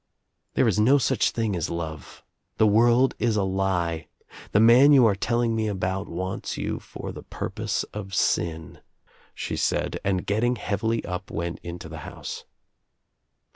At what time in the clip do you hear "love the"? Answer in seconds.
1.69-2.65